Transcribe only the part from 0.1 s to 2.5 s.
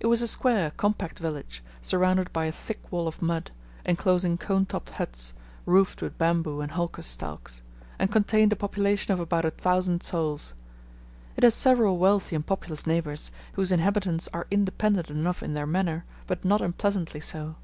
a square, compact village, surrounded by a